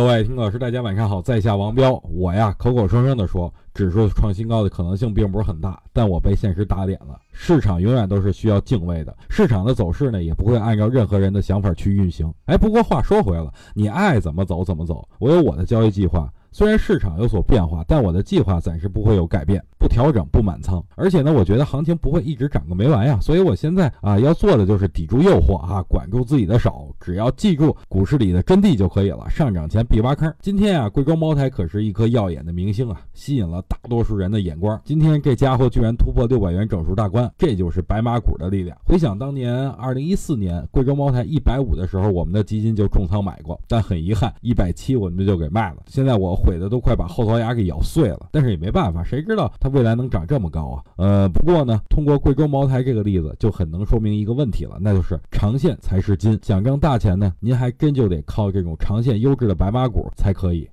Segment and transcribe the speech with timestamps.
[0.00, 7.20] 各位听老师，大家晚上好，在下王彪，我呀口口声声的说指数创新高的可能性并不是很大，但我被现实打脸了。
[7.32, 12.32] 市场永远都是需要敬畏的，市场的走势呢也不会按照任何人的想法去运行。
[12.46, 16.32] 哎，不过话说回来了，你爱怎么走怎么走，我有我的交易计划。
[16.52, 20.84] 虽然市场有所变化，但我的计划暂时不会有改变，不调整，不满仓。
[20.96, 23.18] 而且呢，我觉得行情不会一直涨个没完呀。
[23.20, 29.28] 所以我现在啊要做的就是抵住诱惑啊，管住自己的手，只要记住股市里的真谛就可以了。
[29.30, 30.32] 上涨前必挖坑。
[30.40, 34.80] 今天啊，贵州茅台可是一颗耀眼的明星啊，吸引了大多数人的眼光。
[34.84, 38.76] 今天这家伙居然突破六百元整数大关，这就是白马股的力量。
[38.84, 45.82] 回想当年二零一四年贵州茅台一百五的时候，我们的基金就重仓买过，但很遗憾，一百七我们就给卖了。
[45.86, 46.40] 现在我。
[46.40, 50.82] 毁的都快把后槽牙给咬碎了，但是也没办法，谁知道它未来能涨这么高啊？
[50.96, 56.38] 呃，不过呢，通过贵州茅台这个例子，就很能说明一个问题了，那就是长线才是金。
[56.40, 60.68] 想挣大大钱呢，您还真就得靠这种长线优质的白马股才可以。